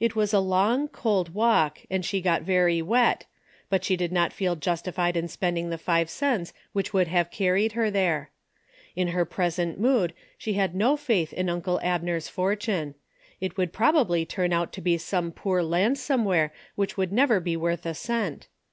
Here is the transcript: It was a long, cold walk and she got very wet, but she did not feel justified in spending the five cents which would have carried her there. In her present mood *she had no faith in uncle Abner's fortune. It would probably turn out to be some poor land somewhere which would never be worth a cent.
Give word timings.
It 0.00 0.16
was 0.16 0.32
a 0.34 0.40
long, 0.40 0.88
cold 0.88 1.32
walk 1.32 1.82
and 1.88 2.04
she 2.04 2.20
got 2.20 2.42
very 2.42 2.82
wet, 2.82 3.26
but 3.70 3.84
she 3.84 3.96
did 3.96 4.10
not 4.10 4.32
feel 4.32 4.56
justified 4.56 5.16
in 5.16 5.28
spending 5.28 5.70
the 5.70 5.78
five 5.78 6.10
cents 6.10 6.52
which 6.72 6.92
would 6.92 7.06
have 7.06 7.30
carried 7.30 7.74
her 7.74 7.88
there. 7.88 8.32
In 8.96 9.06
her 9.14 9.24
present 9.24 9.78
mood 9.78 10.12
*she 10.38 10.54
had 10.54 10.74
no 10.74 10.96
faith 10.96 11.32
in 11.32 11.48
uncle 11.48 11.78
Abner's 11.84 12.26
fortune. 12.26 12.96
It 13.40 13.56
would 13.56 13.72
probably 13.72 14.26
turn 14.26 14.52
out 14.52 14.72
to 14.72 14.80
be 14.80 14.98
some 14.98 15.30
poor 15.30 15.62
land 15.62 15.98
somewhere 15.98 16.52
which 16.74 16.96
would 16.96 17.12
never 17.12 17.38
be 17.38 17.56
worth 17.56 17.86
a 17.86 17.94
cent. 17.94 18.48